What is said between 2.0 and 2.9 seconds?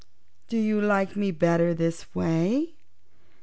way?"